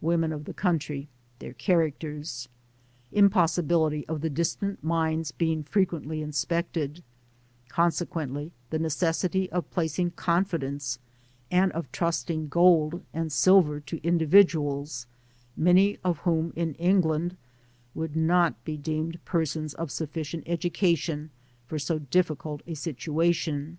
Women 0.00 0.30
of 0.32 0.44
the 0.44 0.54
country— 0.54 1.08
their 1.40 1.52
characters.— 1.52 2.46
Impossibility 3.22 4.06
of 4.06 4.20
the 4.20 4.30
distant 4.30 4.84
mines 4.84 5.32
being 5.32 5.64
frequently 5.64 6.22
inspected; 6.22 7.02
consequently, 7.70 8.52
the 8.70 8.78
necessity 8.78 9.50
of 9.50 9.68
placing 9.72 10.12
confidence, 10.12 11.00
and 11.50 11.72
of 11.72 11.90
trusting 11.90 12.46
gold 12.46 13.02
and 13.12 13.32
silver 13.32 13.80
to 13.80 13.96
indi 14.04 14.28
viduals, 14.28 15.06
many 15.56 15.98
of 16.04 16.18
whom 16.18 16.52
in 16.54 16.74
England 16.74 17.36
would 17.96 18.14
not 18.14 18.64
be 18.64 18.76
deemed 18.76 19.24
persons 19.24 19.74
of 19.74 19.90
sufficient 19.90 20.44
education 20.46 21.30
for 21.66 21.80
so 21.80 21.98
diffi 21.98 22.38
cult 22.38 22.62
a 22.68 22.74
situation. 22.74 23.78